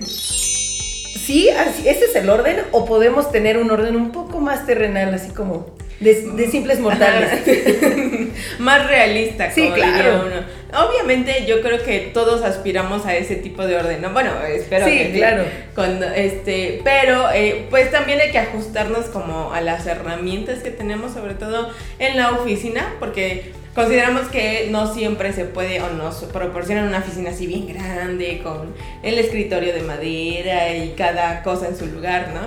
Sí, 1.25 1.47
así- 1.49 1.88
ese 1.88 2.05
es 2.05 2.15
el 2.15 2.27
orden, 2.29 2.57
o 2.71 2.85
podemos 2.85 3.31
tener 3.31 3.57
un 3.59 3.69
orden 3.69 3.95
un 3.95 4.11
poco 4.11 4.39
más 4.39 4.65
terrenal, 4.65 5.13
así 5.13 5.29
como 5.29 5.75
de, 5.99 6.15
de 6.35 6.49
simples 6.49 6.79
mortales. 6.79 7.29
Más 8.59 8.88
realista, 8.88 9.51
Sí, 9.51 9.61
como 9.61 9.75
claro. 9.75 9.93
diría 9.93 10.13
uno. 10.25 10.58
Obviamente 10.71 11.45
yo 11.47 11.61
creo 11.61 11.83
que 11.83 12.11
todos 12.13 12.43
aspiramos 12.43 13.05
a 13.05 13.15
ese 13.15 13.35
tipo 13.35 13.65
de 13.65 13.77
orden, 13.77 14.01
¿no? 14.01 14.11
Bueno, 14.11 14.31
espero 14.47 14.85
Sí, 14.85 14.97
que 14.97 15.13
claro. 15.13 15.43
Cuando, 15.73 16.05
este, 16.05 16.81
pero 16.83 17.31
eh, 17.33 17.65
pues 17.69 17.89
también 17.89 18.19
hay 18.21 18.29
que 18.31 18.38
ajustarnos 18.38 19.05
como 19.05 19.51
a 19.51 19.61
las 19.61 19.88
herramientas 19.88 20.59
que 20.59 20.69
tenemos, 20.69 21.13
sobre 21.13 21.33
todo 21.33 21.71
en 21.97 22.17
la 22.17 22.33
oficina, 22.33 22.93
porque 22.99 23.51
consideramos 23.73 24.27
que 24.27 24.67
no 24.69 24.93
siempre 24.93 25.33
se 25.33 25.45
puede 25.45 25.81
o 25.81 25.89
nos 25.89 26.17
proporcionan 26.25 26.88
una 26.88 26.99
oficina 26.99 27.31
así 27.31 27.47
bien 27.47 27.67
grande, 27.67 28.41
con 28.43 28.75
el 29.01 29.17
escritorio 29.17 29.73
de 29.73 29.81
madera 29.81 30.71
y 30.75 30.93
cada 30.95 31.41
cosa 31.41 31.67
en 31.67 31.77
su 31.77 31.88
lugar, 31.88 32.29
¿no? 32.33 32.41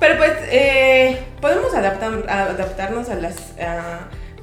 Pero 0.00 0.16
pues 0.16 0.32
eh, 0.50 1.18
podemos 1.40 1.74
adaptar, 1.74 2.24
adaptarnos 2.28 3.08
a 3.10 3.14
las 3.14 3.36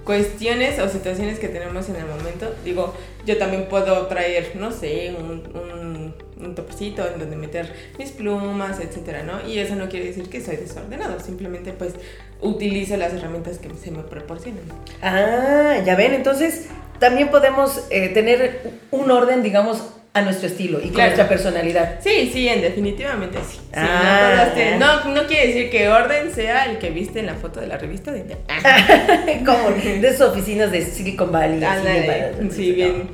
cuestiones 0.09 0.79
o 0.79 0.89
situaciones 0.89 1.37
que 1.37 1.49
tenemos 1.49 1.87
en 1.87 1.97
el 1.97 2.07
momento. 2.07 2.51
Digo, 2.65 2.95
yo 3.27 3.37
también 3.37 3.67
puedo 3.69 4.07
traer, 4.07 4.53
no 4.55 4.71
sé, 4.71 5.13
un, 5.15 5.43
un, 5.53 6.15
un 6.35 6.55
en 6.55 7.19
donde 7.19 7.35
meter 7.35 7.71
mis 7.99 8.09
plumas, 8.09 8.79
etcétera, 8.79 9.21
¿no? 9.21 9.47
Y 9.47 9.59
eso 9.59 9.75
no 9.75 9.87
quiere 9.87 10.07
decir 10.07 10.27
que 10.27 10.41
soy 10.41 10.55
desordenado, 10.55 11.19
simplemente 11.19 11.73
pues 11.73 11.93
utilizo 12.41 12.97
las 12.97 13.13
herramientas 13.13 13.59
que 13.59 13.69
se 13.75 13.91
me 13.91 14.01
proporcionan. 14.01 14.63
Ah, 15.03 15.75
ya 15.85 15.95
ven, 15.95 16.15
entonces 16.15 16.69
también 16.97 17.29
podemos 17.29 17.85
eh, 17.91 18.09
tener 18.09 18.79
un 18.89 19.11
orden, 19.11 19.43
digamos, 19.43 19.93
a 20.19 20.21
nuestro 20.21 20.47
estilo 20.47 20.79
y 20.79 20.83
con 20.83 20.91
Claro. 20.93 21.09
nuestra 21.09 21.27
personalidad. 21.29 21.95
Sí, 22.01 22.29
sí, 22.31 22.47
en 22.47 22.61
definitivamente 22.61 23.37
sí. 23.49 23.57
Sí, 23.57 23.61
Ah. 23.73 24.45
no, 24.47 24.53
tienen- 24.53 24.79
no, 24.79 25.05
no 25.13 25.27
quiere 25.27 25.47
decir 25.47 25.69
que 25.69 25.89
orden 25.89 26.31
sea 26.33 26.65
el 26.65 26.77
que 26.77 26.89
viste 26.91 27.19
en 27.19 27.25
la 27.25 27.35
foto 27.35 27.59
de 27.59 27.67
la 27.67 27.77
revista 27.77 28.11
de... 28.11 28.23
Como 29.45 29.69
de 29.71 30.07
esas 30.07 30.21
oficinas 30.21 30.71
de 30.71 30.81
Silicon 30.85 31.31
Valley. 31.31 31.59
bien 31.59 32.51
sí, 32.51 32.69
¿no? 32.69 32.75
bien, 32.75 33.09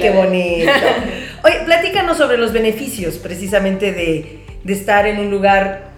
qué 0.00 0.10
bonito. 0.10 0.70
Oye, 1.44 1.56
platícanos 1.64 2.16
sobre 2.18 2.36
los 2.36 2.52
beneficios 2.52 3.16
precisamente 3.16 3.92
de, 3.92 4.40
de 4.62 4.72
estar 4.72 5.06
en 5.06 5.18
un 5.18 5.30
lugar 5.30 5.92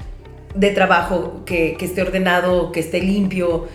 de 0.54 0.70
trabajo 0.70 1.42
que, 1.44 1.76
que 1.78 1.84
esté 1.84 2.02
ordenado, 2.02 2.72
que 2.72 2.80
esté 2.80 3.00
limpio. 3.00 3.68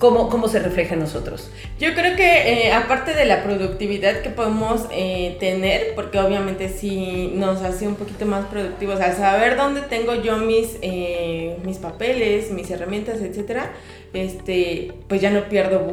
¿Cómo, 0.00 0.30
¿Cómo 0.30 0.48
se 0.48 0.60
refleja 0.60 0.94
en 0.94 1.00
nosotros? 1.00 1.50
Yo 1.78 1.92
creo 1.92 2.16
que 2.16 2.68
eh, 2.68 2.72
aparte 2.72 3.12
de 3.12 3.26
la 3.26 3.44
productividad 3.44 4.22
que 4.22 4.30
podemos 4.30 4.86
eh, 4.92 5.36
tener, 5.40 5.94
porque 5.94 6.18
obviamente 6.18 6.70
sí 6.70 7.32
nos 7.34 7.60
hace 7.60 7.86
un 7.86 7.96
poquito 7.96 8.24
más 8.24 8.46
productivos, 8.46 8.98
al 8.98 9.14
saber 9.14 9.58
dónde 9.58 9.82
tengo 9.82 10.14
yo 10.14 10.38
mis, 10.38 10.78
eh, 10.80 11.58
mis 11.66 11.76
papeles, 11.76 12.50
mis 12.50 12.70
herramientas, 12.70 13.20
etcétera, 13.20 13.74
este, 14.12 14.92
pues 15.08 15.20
ya 15.20 15.30
no 15.30 15.44
pierdo 15.44 15.86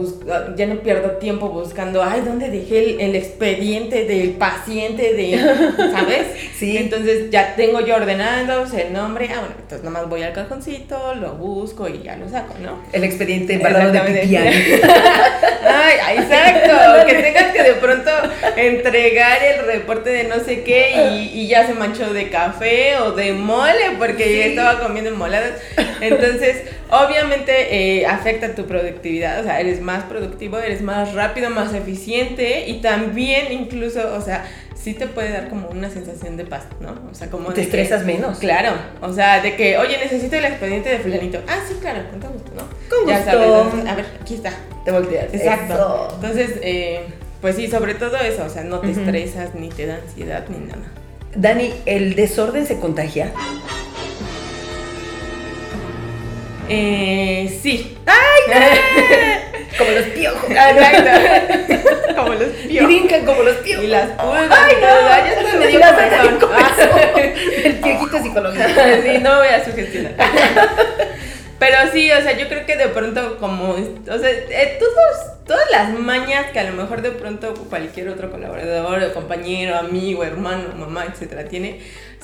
ya 0.56 0.66
no 0.66 0.76
pierdo 0.80 1.12
tiempo 1.18 1.50
buscando, 1.50 2.04
ay, 2.04 2.22
¿dónde 2.26 2.50
dejé 2.50 2.80
el, 2.80 3.02
el 3.02 3.16
expediente 3.16 4.06
del 4.06 4.32
paciente 4.32 5.14
de, 5.14 5.38
¿sabes? 5.92 6.28
Sí. 6.58 6.78
Entonces 6.78 7.30
ya 7.30 7.56
tengo 7.56 7.82
yo 7.82 7.96
ordenado 7.96 8.66
el 8.76 8.94
nombre, 8.94 9.30
ah, 9.32 9.40
bueno, 9.40 9.56
entonces 9.60 9.84
nomás 9.84 10.10
voy 10.10 10.24
al 10.24 10.34
cajoncito, 10.34 11.16
lo 11.16 11.34
busco 11.36 11.88
y 11.88 12.02
ya 12.04 12.16
lo 12.16 12.28
saco, 12.30 12.56
¿no? 12.60 12.82
El 12.92 13.04
expediente 13.04 13.54
embarrado 13.54 13.92
de 13.92 14.00
pipián. 14.00 14.48
Ay, 15.70 15.96
ay, 16.06 16.18
exacto. 16.18 16.74
Que 17.08 17.14
tengas 17.16 17.52
que 17.54 17.64
de 17.64 17.74
pronto 17.74 18.10
entregar 18.56 19.40
el 19.44 19.66
reporte 19.66 20.10
de 20.10 20.24
no 20.26 20.40
sé 20.40 20.64
qué 20.64 20.92
y, 21.12 21.42
y 21.42 21.48
ya 21.48 21.66
se 21.68 21.74
manchó 21.74 22.14
de 22.14 22.30
café 22.30 22.98
o 22.98 23.12
de 23.12 23.34
mole 23.34 23.92
porque 23.98 24.24
Sí. 24.24 24.40
estaba 24.42 24.80
comiendo 24.80 25.12
moladas. 25.16 25.54
Entonces, 26.02 26.64
obviamente 26.90 28.00
eh, 28.02 28.07
afecta 28.08 28.56
tu 28.56 28.66
productividad. 28.66 29.40
O 29.40 29.44
sea, 29.44 29.60
eres 29.60 29.82
más 29.82 30.04
productivo, 30.06 30.58
eres 30.60 30.82
más 30.82 31.14
rápido, 31.14 31.50
más 31.50 31.74
eficiente 31.74 32.68
y 32.68 32.82
también 32.82 33.52
incluso, 33.52 34.16
o 34.16 34.22
sea, 34.22 34.46
sí 34.76 34.94
te 34.94 35.08
puede 35.08 35.32
dar 35.32 35.50
como 35.50 35.70
una 35.70 35.90
sensación 35.90 36.38
de 36.38 36.46
paz, 36.46 36.64
¿no? 36.80 36.96
O 37.12 37.14
sea, 37.16 37.30
como 37.30 37.50
Te 37.50 37.56
que- 37.56 37.62
estresas 37.64 38.06
menos. 38.06 38.40
Claro, 38.40 38.72
o 39.02 39.12
sea, 39.14 39.42
de 39.42 39.56
que, 39.56 39.78
oye, 39.78 39.98
necesito 39.98 40.36
el 40.36 40.46
expediente 40.46 40.90
de 40.90 41.00
fulanito. 41.00 41.40
Ah, 41.48 41.60
sí, 41.68 41.76
claro, 41.82 42.00
con 42.10 42.20
todo 42.20 42.32
gusto, 42.32 42.52
¿no? 42.56 42.64
Con 42.96 43.08
Ya 43.08 43.18
gusto. 43.18 43.32
sabes, 43.72 43.88
a 43.90 43.96
ver, 43.96 44.06
aquí 44.22 44.36
está. 44.36 44.52
Te 44.86 44.92
volteas. 44.92 45.34
Exacto. 45.34 45.74
Eso. 45.74 46.08
Entonces, 46.16 46.60
eh, 46.62 47.02
pues 47.42 47.56
sí, 47.56 47.68
sobre 47.68 47.96
todo 47.96 48.18
eso, 48.18 48.46
o 48.46 48.50
sea, 48.50 48.64
no 48.64 48.80
te 48.80 48.92
estresas, 48.92 49.54
ni 49.56 49.70
te 49.70 49.86
da 49.86 49.96
ansiedad, 49.96 50.46
ni 50.50 50.66
nada. 50.66 50.84
Dani, 51.36 51.74
¿el 51.86 52.16
desorden 52.16 52.66
se 52.66 52.80
contagia? 52.80 53.32
Eh, 56.70 57.60
sí. 57.62 57.98
Como 59.78 59.92
los 59.92 60.06
piojos. 60.08 60.50
Exacto. 60.50 62.16
Como 62.16 62.34
los 62.34 62.48
Y 62.66 62.68
piojos. 62.70 62.88
brincan 62.88 63.26
como 63.26 63.44
los 63.44 63.56
piojos. 63.58 63.84
Y 63.84 63.88
las 63.88 64.10
pulgas. 64.12 64.48
¡Ay, 64.50 64.76
no! 64.82 65.70
Ya 65.70 65.80
está 65.80 65.94
medio 65.94 66.40
comezón. 66.40 67.34
El 67.64 67.74
piojito 67.76 68.24
psicológico. 68.24 68.64
Sí, 69.04 69.18
no 69.22 69.38
voy 69.38 69.48
a 69.50 69.64
sugestionar. 69.64 70.14
Pero 71.60 71.78
sí, 71.92 72.12
o 72.12 72.22
sea, 72.22 72.38
yo 72.38 72.48
creo 72.48 72.66
que 72.66 72.76
de 72.78 72.88
pronto 72.90 73.38
como, 73.40 73.72
o 73.72 74.20
sea, 74.20 74.30
eh, 74.30 74.78
todos, 74.80 75.44
todas 75.46 75.70
las 75.72 75.90
mañas 75.98 76.52
que 76.52 76.60
a 76.60 76.64
lo 76.66 76.74
mejor 76.74 77.02
de 77.02 77.12
pronto 77.12 77.54
cualquier 77.70 78.10
otro 78.10 78.30
colaborador, 78.32 79.02
o 79.04 79.14
compañero, 79.14 79.76
amigo, 79.76 80.24
hermano, 80.24 80.70
mamá, 80.78 81.06
etcétera, 81.12 81.46
tiene, 81.46 81.80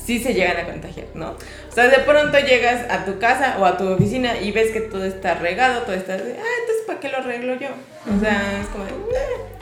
sí 0.06 0.20
se 0.20 0.34
llegan 0.36 0.58
a 0.58 0.66
contagiar, 0.66 1.08
¿no? 1.16 1.32
O 1.32 1.74
sea, 1.74 1.88
de 1.88 2.00
pronto 2.00 2.38
llegas 2.40 2.86
a 2.92 3.06
tu 3.06 3.18
casa 3.18 3.56
o 3.60 3.66
a 3.66 3.76
tu 3.78 3.88
oficina 3.88 4.38
y 4.40 4.52
ves 4.52 4.70
que 4.72 4.82
todo 4.82 5.04
está 5.04 5.34
regado, 5.36 5.82
todo 5.82 5.96
está, 5.96 6.14
ah, 6.14 6.18
entonces 6.18 6.84
¿para 6.86 7.00
qué 7.00 7.10
lo 7.10 7.18
arreglo 7.18 7.56
yo? 7.56 7.70
O 8.16 8.20
sea, 8.20 8.60
es 8.62 8.68
como, 8.68 8.86
"Eh, 8.86 8.90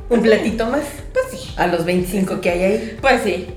¿Un 0.09 0.21
platito 0.21 0.65
más? 0.65 0.81
pues 1.13 1.25
sí. 1.31 1.53
A 1.55 1.67
los 1.67 1.85
25 1.85 2.41
que 2.41 2.49
hay 2.49 2.63
ahí. 2.63 2.97
Pues 2.99 3.21
sí, 3.21 3.47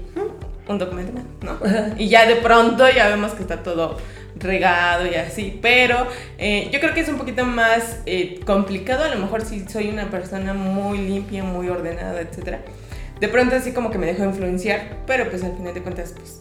un 0.68 0.78
documento 0.78 1.12
más, 1.12 1.24
¿no? 1.42 1.58
Y 1.98 2.08
ya 2.08 2.26
de 2.26 2.36
pronto 2.36 2.88
ya 2.88 3.08
vemos 3.08 3.32
que 3.32 3.42
está 3.42 3.64
todo 3.64 3.98
regado 4.36 5.06
y 5.06 5.14
así, 5.14 5.58
pero 5.62 6.06
eh, 6.38 6.68
yo 6.72 6.80
creo 6.80 6.94
que 6.94 7.00
es 7.00 7.08
un 7.08 7.18
poquito 7.18 7.44
más 7.44 8.00
eh, 8.06 8.40
complicado, 8.44 9.04
a 9.04 9.08
lo 9.08 9.16
mejor 9.16 9.44
si 9.44 9.66
soy 9.68 9.88
una 9.88 10.10
persona 10.10 10.54
muy 10.54 10.98
limpia, 10.98 11.44
muy 11.44 11.68
ordenada, 11.68 12.20
etcétera. 12.20 12.60
De 13.20 13.28
pronto 13.28 13.54
así 13.54 13.72
como 13.72 13.90
que 13.90 13.98
me 13.98 14.06
dejo 14.06 14.24
influenciar, 14.24 14.98
pero 15.06 15.30
pues 15.30 15.44
al 15.44 15.56
final 15.56 15.72
de 15.72 15.82
cuentas 15.82 16.14
pues 16.16 16.38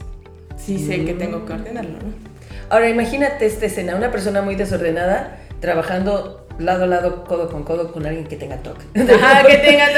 sí 0.57 0.79
sé 0.79 1.05
que 1.05 1.13
tengo 1.13 1.45
que 1.45 1.53
ordenarlo, 1.53 1.91
¿no? 1.91 2.33
Ahora 2.69 2.89
imagínate 2.89 3.45
esta 3.45 3.67
escena, 3.67 3.95
una 3.95 4.11
persona 4.11 4.41
muy 4.41 4.55
desordenada 4.55 5.37
trabajando 5.59 6.47
lado 6.59 6.83
a 6.83 6.87
lado, 6.87 7.23
codo 7.23 7.49
con 7.49 7.63
codo 7.63 7.91
con 7.91 8.05
alguien 8.05 8.25
que 8.25 8.35
tenga 8.35 8.57
toque. 8.57 8.85
Ajá, 8.99 9.43
que 9.47 9.57
tengas... 9.57 9.91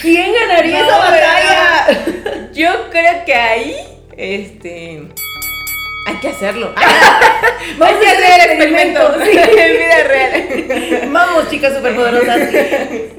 ¿Quién 0.00 0.32
ganaría 0.32 0.80
No, 0.80 0.86
esa 0.86 0.98
batalla? 0.98 2.50
Yo 2.52 2.70
creo 2.90 3.24
que 3.24 3.34
ahí, 3.34 3.76
este... 4.16 5.08
Hay 6.08 6.14
que 6.20 6.28
hacerlo. 6.28 6.72
Vamos 7.78 7.94
Hay 7.96 8.00
que 8.00 8.08
a 8.08 8.12
hacer 8.12 8.40
el 8.40 8.50
experimento 8.50 9.14
sí. 9.24 9.30
en 9.58 9.72
vida 9.76 10.04
real. 10.08 11.08
Vamos, 11.12 11.50
chicas 11.50 11.74
superpoderosas. 11.74 12.38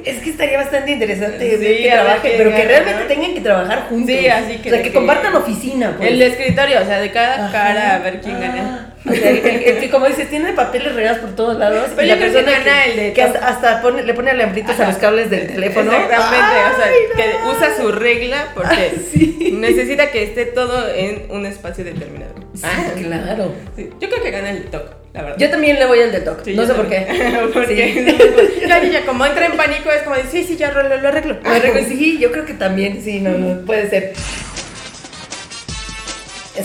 Es 0.05 0.19
que 0.23 0.29
estaría 0.31 0.57
bastante 0.57 0.91
interesante 0.91 1.57
Sí, 1.59 1.83
que 1.83 1.89
trabajen, 1.91 2.31
pero 2.37 2.49
que 2.55 2.63
realmente 2.63 3.01
¿no? 3.01 3.07
tengan 3.07 3.33
que 3.35 3.41
trabajar 3.41 3.85
juntos. 3.89 4.07
Sí, 4.09 4.27
así 4.27 4.57
que 4.57 4.69
O 4.69 4.73
sea, 4.73 4.81
que 4.81 4.89
que- 4.89 4.93
compartan 4.93 5.35
oficina, 5.35 5.93
pues. 5.97 6.09
El 6.09 6.21
escritorio, 6.21 6.81
o 6.81 6.85
sea, 6.85 6.99
de 6.99 7.11
cada 7.11 7.45
Ajá. 7.45 7.51
cara 7.51 7.95
a 7.95 7.99
ver 7.99 8.21
quién 8.21 8.39
gana. 8.39 8.87
Ah, 9.05 9.09
o 9.09 9.13
sea, 9.13 9.29
el, 9.29 9.37
el- 9.37 9.63
el 9.63 9.77
que 9.79 9.89
como 9.91 10.07
dices, 10.07 10.29
tiene 10.29 10.53
papeles 10.53 10.95
regados 10.95 11.19
por 11.19 11.35
todos 11.35 11.57
lados. 11.57 11.89
Pero 11.95 12.07
y 12.07 12.09
yo 12.09 12.15
la 12.15 12.21
creo 12.21 12.33
que 12.33 12.39
persona 12.43 12.63
gana 12.65 12.85
el 12.85 12.95
de 12.95 13.13
que 13.13 13.21
hasta, 13.21 13.47
hasta 13.47 13.81
pone- 13.83 14.03
le 14.03 14.13
pone 14.15 14.31
alambritos 14.31 14.79
a 14.79 14.87
los 14.87 14.95
cables 14.97 15.29
del 15.29 15.45
teléfono. 15.47 15.91
Exactamente, 15.91 16.55
o 16.73 16.77
sea, 16.77 16.87
no. 16.87 17.15
que 17.15 17.49
usa 17.57 17.77
su 17.77 17.91
regla 17.91 18.47
porque 18.55 18.93
Ah, 18.95 19.01
sí. 19.13 19.49
necesita 19.53 20.09
que 20.11 20.23
esté 20.23 20.45
todo 20.45 20.89
en 20.91 21.25
un 21.29 21.45
espacio 21.45 21.83
determinado. 21.83 22.33
Ah, 22.63 22.91
claro. 23.01 23.53
Sí, 23.75 23.89
Yo 23.99 24.09
creo 24.09 24.21
que 24.23 24.31
gana 24.31 24.51
el 24.51 24.65
TOC, 24.65 24.83
la 25.13 25.21
verdad. 25.23 25.37
Yo 25.37 25.49
también 25.49 25.79
le 25.79 25.85
voy 25.85 25.99
al 26.01 26.11
de 26.11 26.21
TOC. 26.21 26.43
Sí, 26.45 26.55
no 26.55 26.65
sé 26.65 26.73
por 26.73 26.87
qué. 26.89 27.07
porque 27.53 28.17
Sí. 28.57 28.61
claro, 28.65 28.85
ya 28.87 29.05
como 29.05 29.25
entra 29.25 29.45
en 29.45 29.57
pánico 29.57 29.89
es 29.91 30.03
como 30.03 30.15
de, 30.15 30.23
sí, 30.31 30.43
sí, 30.43 30.55
ya 30.57 30.71
lo, 30.71 30.83
lo 30.83 31.07
arreglo. 31.07 31.37
Me 31.43 31.49
arreglo- 31.49 31.87
Sí, 31.87 32.17
yo 32.19 32.31
creo 32.31 32.45
que 32.45 32.53
también, 32.53 33.01
sí, 33.03 33.19
no, 33.19 33.31
no, 33.31 33.65
puede 33.65 33.89
ser. 33.89 34.13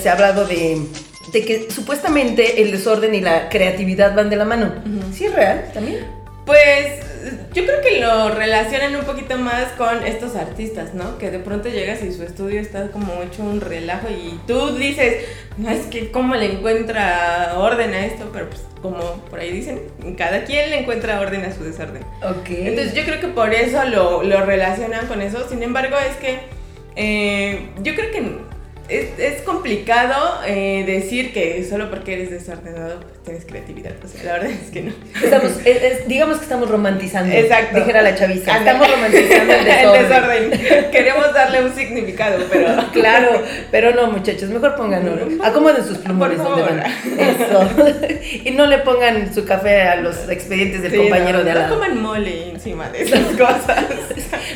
Se 0.00 0.08
ha 0.08 0.12
hablado 0.12 0.44
de, 0.46 0.78
de 1.32 1.44
que 1.44 1.70
supuestamente 1.70 2.62
el 2.62 2.72
desorden 2.72 3.14
y 3.14 3.20
la 3.20 3.48
creatividad 3.48 4.14
van 4.14 4.28
de 4.28 4.36
la 4.36 4.44
mano. 4.44 4.74
Sí, 5.12 5.26
es 5.26 5.34
real, 5.34 5.70
también. 5.72 5.98
Pues 6.44 7.00
yo 7.54 7.64
creo 7.64 7.80
que 7.80 8.00
lo 8.00 8.30
relacionan 8.34 8.94
un 8.96 9.04
poquito 9.04 9.38
más 9.38 9.72
con 9.78 10.04
estos 10.04 10.34
artistas, 10.36 10.92
¿no? 10.94 11.16
Que 11.16 11.30
de 11.30 11.38
pronto 11.38 11.68
llegas 11.70 12.02
y 12.02 12.12
su 12.12 12.22
estudio 12.24 12.60
está 12.60 12.88
como 12.88 13.22
hecho 13.22 13.42
un 13.42 13.60
relajo 13.62 14.08
y 14.10 14.38
tú 14.46 14.74
dices, 14.76 15.24
no 15.56 15.70
es 15.70 15.86
que 15.86 16.10
cómo 16.10 16.34
le 16.34 16.52
encuentra 16.52 17.54
orden 17.56 17.94
a 17.94 18.06
esto, 18.06 18.30
pero 18.32 18.48
pues 18.48 18.62
como 18.82 18.98
por 19.30 19.38
ahí 19.38 19.50
dicen, 19.50 19.82
cada 20.16 20.44
quien 20.44 20.70
le 20.70 20.80
encuentra 20.80 21.20
orden 21.20 21.42
a 21.44 21.54
su 21.54 21.64
desorden. 21.64 22.02
Ok. 22.22 22.50
Entonces 22.50 22.94
yo 22.94 23.04
creo 23.04 23.20
que 23.20 23.28
por 23.28 23.54
eso 23.54 23.84
lo, 23.84 24.22
lo 24.22 24.44
relacionan 24.44 25.06
con 25.06 25.22
eso. 25.22 25.48
Sin 25.48 25.62
embargo, 25.62 25.96
es 25.96 26.16
que 26.16 26.40
eh, 26.96 27.68
yo 27.82 27.94
creo 27.94 28.10
que 28.10 28.53
es, 28.88 29.18
es 29.18 29.42
complicado 29.42 30.40
eh, 30.46 30.84
decir 30.86 31.32
que 31.32 31.64
solo 31.68 31.88
porque 31.90 32.14
eres 32.14 32.30
desordenado 32.30 33.00
pues, 33.00 33.22
tienes 33.24 33.44
creatividad. 33.46 33.92
O 34.04 34.08
sea, 34.08 34.22
la 34.24 34.32
verdad 34.34 34.50
es 34.50 34.70
que 34.70 34.82
no. 34.82 34.92
Estamos, 35.22 35.52
es- 35.64 35.82
es- 35.82 36.08
digamos 36.08 36.36
que 36.38 36.42
estamos 36.44 36.70
romantizando. 36.70 37.34
Exacto. 37.34 37.78
Dijera 37.78 38.02
la 38.02 38.14
chaviza. 38.14 38.58
Estamos 38.58 38.90
romantizando 38.90 39.52
el 39.54 39.64
desorden. 39.64 40.42
El 40.42 40.50
desorden. 40.50 40.90
Queremos 40.90 41.32
darle 41.32 41.64
un 41.64 41.74
significado, 41.74 42.44
pero. 42.50 42.74
Claro, 42.94 43.42
pero 43.70 43.92
no, 43.92 44.06
muchachos, 44.10 44.48
mejor 44.50 44.76
pongan 44.76 45.06
oro. 45.08 45.26
Acomoden 45.42 45.84
sus 45.84 45.98
plumones 45.98 46.38
donde 46.38 46.62
van. 46.62 46.80
Eso. 47.18 47.68
Y 48.44 48.50
no 48.52 48.66
le 48.66 48.78
pongan 48.78 49.32
su 49.34 49.44
café 49.44 49.82
a 49.82 49.96
los 49.96 50.28
expedientes 50.28 50.82
del 50.82 50.92
Sí, 50.92 50.96
compañero 50.98 51.38
no, 51.38 51.44
de 51.44 51.50
al 51.52 51.62
no 51.68 51.74
coman 51.74 52.00
mole 52.02 52.50
encima 52.50 52.88
de 52.90 53.02
esas 53.02 53.20
cosas. 53.36 53.84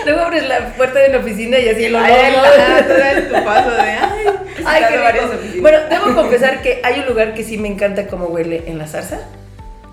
Luego 0.04 0.20
abres 0.20 0.46
la 0.48 0.72
puerta 0.74 0.98
de 1.00 1.08
la 1.10 1.18
oficina 1.18 1.58
y 1.58 1.68
así 1.68 1.84
el 1.86 1.94
olor. 1.94 2.08
Ay, 2.10 2.32
¿no? 2.32 2.42
das 2.42 3.28
tu 3.28 3.44
paso 3.44 3.70
de. 3.70 3.80
Ay, 3.80 4.17
Ay, 4.68 4.82
qué 4.90 4.98
varias 4.98 5.24
oficinas. 5.26 5.60
Bueno, 5.62 5.78
debo 5.90 6.14
confesar 6.14 6.62
que 6.62 6.80
hay 6.84 7.00
un 7.00 7.06
lugar 7.06 7.34
que 7.34 7.42
sí 7.44 7.58
me 7.58 7.68
encanta 7.68 8.06
cómo 8.06 8.26
huele 8.26 8.64
en 8.66 8.78
la 8.78 8.86
zarza, 8.86 9.20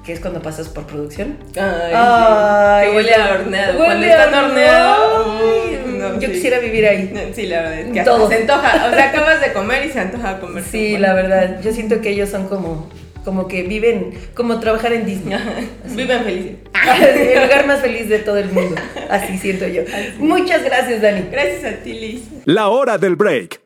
que 0.05 0.13
es 0.13 0.20
cuando 0.20 0.41
pasas 0.41 0.67
por 0.70 0.86
producción. 0.86 1.38
Ay, 1.55 1.91
Ay, 1.96 2.86
sí. 2.86 2.91
Que 2.91 2.96
huele 2.98 3.15
a 3.15 3.34
horneado. 3.34 3.74
huele 3.79 3.86
Cuando 3.86 4.05
a 4.05 4.10
están 4.10 4.34
horneado. 4.46 5.25
horneados. 5.29 5.88
Uy, 5.88 5.98
no, 6.00 6.20
Yo 6.20 6.27
sí. 6.27 6.34
quisiera 6.34 6.60
vivir 6.60 6.86
ahí. 6.88 7.32
Sí, 7.34 7.48
la 7.48 7.62
verdad 7.62 7.79
es 7.79 7.91
que 7.94 8.01
Todo. 8.03 8.27
se 8.29 8.36
antoja. 8.36 8.88
O 8.91 8.94
sea, 8.96 9.10
acabas 9.10 9.41
de 9.41 9.53
comer 9.53 9.86
y 9.86 9.89
se 9.91 10.00
antoja 10.00 10.39
comer. 10.39 10.63
Sí, 10.63 10.98
la 10.98 11.13
verdad. 11.13 11.60
Yo 11.63 11.72
siento 11.72 12.01
que 12.01 12.10
ellos 12.10 12.29
son 12.29 12.48
como, 12.48 12.88
como 13.24 13.48
que 13.48 13.63
viven, 13.63 14.13
como 14.36 14.60
trabajar 14.60 14.94
en 14.94 15.05
Disney. 15.05 15.38
Viven 15.86 16.24
felices. 16.24 16.55
el 16.86 17.41
lugar 17.44 17.65
más 17.65 17.79
feliz 17.82 18.08
de 18.08 18.20
todo 18.20 18.38
el 18.38 18.51
mundo. 18.51 18.75
Así 19.10 19.38
siento 19.39 19.67
yo. 19.67 19.82
Muchas 20.20 20.63
gracias, 20.63 21.01
Dani. 21.01 21.25
Gracias 21.32 21.63
a 21.74 21.77
ti, 21.77 21.94
Liz. 21.94 22.22
La 22.46 22.67
hora 22.67 23.00
del 23.00 23.15
break. 23.15 23.60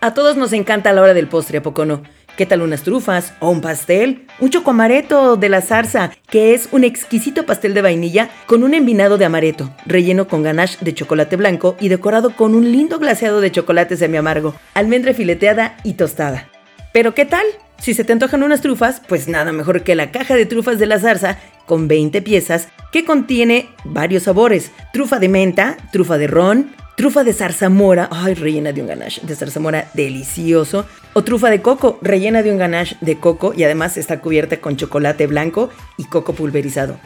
A 0.00 0.14
todos 0.14 0.36
nos 0.36 0.52
encanta 0.52 0.92
la 0.92 1.02
hora 1.02 1.12
del 1.12 1.26
postre, 1.26 1.58
¿a 1.58 1.62
poco 1.62 1.84
no? 1.84 2.02
¿Qué 2.36 2.46
tal 2.46 2.62
unas 2.62 2.82
trufas 2.84 3.34
o 3.40 3.50
un 3.50 3.60
pastel? 3.60 4.26
Un 4.38 4.48
chocoamareto 4.48 5.36
de 5.36 5.48
la 5.48 5.60
zarza, 5.60 6.12
que 6.30 6.54
es 6.54 6.68
un 6.70 6.84
exquisito 6.84 7.44
pastel 7.46 7.74
de 7.74 7.82
vainilla 7.82 8.30
con 8.46 8.62
un 8.62 8.74
envinado 8.74 9.18
de 9.18 9.24
amareto, 9.24 9.74
relleno 9.86 10.28
con 10.28 10.44
ganache 10.44 10.78
de 10.82 10.94
chocolate 10.94 11.34
blanco 11.34 11.76
y 11.80 11.88
decorado 11.88 12.36
con 12.36 12.54
un 12.54 12.70
lindo 12.70 13.00
glaseado 13.00 13.40
de 13.40 13.50
chocolate 13.50 13.96
semi-amargo, 13.96 14.54
almendra 14.74 15.14
fileteada 15.14 15.76
y 15.82 15.94
tostada. 15.94 16.48
Pero 16.92 17.12
¿qué 17.12 17.24
tal? 17.24 17.44
Si 17.78 17.92
se 17.92 18.04
te 18.04 18.12
antojan 18.12 18.44
unas 18.44 18.60
trufas, 18.60 19.02
pues 19.08 19.26
nada 19.26 19.50
mejor 19.50 19.82
que 19.82 19.96
la 19.96 20.12
caja 20.12 20.36
de 20.36 20.46
trufas 20.46 20.78
de 20.78 20.86
la 20.86 21.00
zarza 21.00 21.38
con 21.66 21.88
20 21.88 22.22
piezas 22.22 22.68
que 22.92 23.04
contiene 23.04 23.68
varios 23.84 24.22
sabores. 24.22 24.70
Trufa 24.92 25.18
de 25.18 25.28
menta, 25.28 25.76
trufa 25.90 26.18
de 26.18 26.28
ron, 26.28 26.70
trufa 26.98 27.22
de 27.22 27.32
zarzamora, 27.32 28.08
ay, 28.10 28.34
rellena 28.34 28.72
de 28.72 28.80
un 28.80 28.88
ganache 28.88 29.20
de 29.24 29.36
zarzamora 29.36 29.88
delicioso, 29.94 30.84
o 31.12 31.22
trufa 31.22 31.48
de 31.48 31.62
coco, 31.62 31.96
rellena 32.02 32.42
de 32.42 32.50
un 32.50 32.58
ganache 32.58 32.96
de 33.00 33.20
coco 33.20 33.52
y 33.56 33.62
además 33.62 33.96
está 33.96 34.20
cubierta 34.20 34.56
con 34.56 34.76
chocolate 34.76 35.28
blanco 35.28 35.70
y 35.96 36.06
coco 36.06 36.32
pulverizado. 36.32 36.98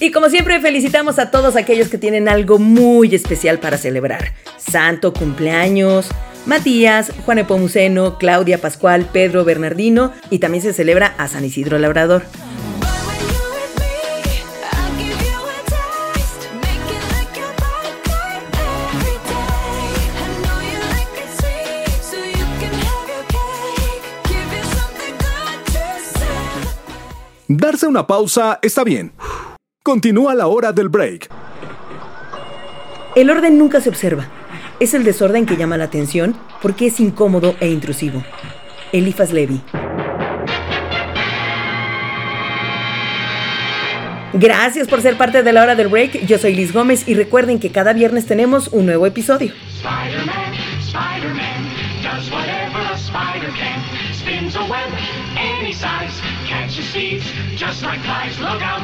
Y 0.00 0.10
como 0.10 0.28
siempre 0.30 0.60
felicitamos 0.60 1.20
a 1.20 1.30
todos 1.30 1.54
aquellos 1.54 1.88
que 1.88 1.96
tienen 1.96 2.28
algo 2.28 2.58
muy 2.58 3.14
especial 3.14 3.60
para 3.60 3.78
celebrar. 3.78 4.34
Santo, 4.56 5.12
cumpleaños, 5.12 6.08
Matías, 6.44 7.12
Juan 7.24 7.38
Epomuceno, 7.38 8.18
Claudia 8.18 8.60
Pascual, 8.60 9.08
Pedro 9.12 9.44
Bernardino 9.44 10.12
y 10.28 10.40
también 10.40 10.64
se 10.64 10.72
celebra 10.72 11.14
a 11.18 11.28
San 11.28 11.44
Isidro 11.44 11.78
Labrador. 11.78 12.24
Darse 27.48 27.86
una 27.86 28.08
pausa 28.08 28.58
está 28.60 28.82
bien. 28.82 29.12
Continúa 29.84 30.34
la 30.34 30.48
hora 30.48 30.72
del 30.72 30.88
break. 30.88 31.30
El 33.14 33.30
orden 33.30 33.56
nunca 33.56 33.80
se 33.80 33.88
observa. 33.88 34.26
Es 34.80 34.94
el 34.94 35.04
desorden 35.04 35.46
que 35.46 35.56
llama 35.56 35.76
la 35.76 35.84
atención 35.84 36.34
porque 36.60 36.86
es 36.86 36.98
incómodo 36.98 37.54
e 37.60 37.68
intrusivo. 37.68 38.24
Elifas 38.90 39.32
Levi. 39.32 39.62
Gracias 44.32 44.88
por 44.88 45.00
ser 45.00 45.16
parte 45.16 45.44
de 45.44 45.52
la 45.52 45.62
hora 45.62 45.76
del 45.76 45.86
break. 45.86 46.26
Yo 46.26 46.38
soy 46.38 46.52
Liz 46.54 46.72
Gómez 46.72 47.06
y 47.06 47.14
recuerden 47.14 47.60
que 47.60 47.70
cada 47.70 47.92
viernes 47.92 48.26
tenemos 48.26 48.68
un 48.68 48.86
nuevo 48.86 49.06
episodio. 49.06 49.52
Spider-Man, 49.76 50.52
Spider-Man, 50.80 51.70
does 52.02 52.28
whatever 52.32 52.82
a 52.82 52.85
spider 53.16 53.52
can. 53.56 53.80
Spins 54.12 54.56
a 54.56 54.64
web 54.68 54.90
any 55.36 55.72
size, 55.72 56.20
catches 56.46 56.90
thieves 56.92 57.24
just 57.56 57.82
like 57.82 58.00
flies. 58.02 58.38
Look 58.38 58.60
out, 58.62 58.82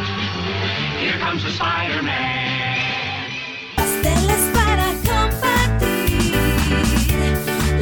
here 0.99 1.19
comes 1.21 1.43
the 1.45 1.51
Spider-Man. 1.51 3.29
Pasteles 3.77 4.51
para 4.55 4.95
compartir, 5.11 6.33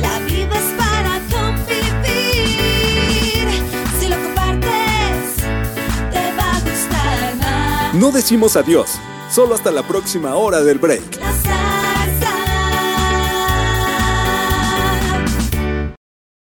la 0.01 0.19
vida 0.27 0.55
es 0.59 0.71
para 0.83 1.21
convivir. 1.31 2.67
Si 4.01 4.09
lo 4.09 4.17
compartes, 4.17 5.37
te 6.11 6.25
va 6.37 6.57
a 6.57 6.61
gustar 6.61 7.37
más. 7.37 7.95
No 7.95 8.11
decimos 8.11 8.57
adiós, 8.57 8.99
solo 9.31 9.55
hasta 9.55 9.71
la 9.71 9.85
próxima 9.85 10.35
hora 10.35 10.63
del 10.63 10.79
break. 10.79 11.21
La 11.21 11.30